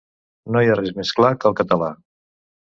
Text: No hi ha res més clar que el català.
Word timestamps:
No 0.55 0.63
hi 0.63 0.71
ha 0.71 0.77
res 0.79 0.89
més 1.01 1.11
clar 1.19 1.31
que 1.45 1.49
el 1.51 1.55
català. 1.61 1.93